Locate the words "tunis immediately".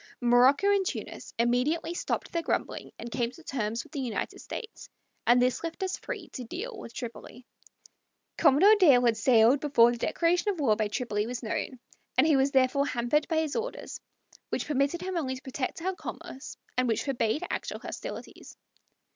0.83-1.93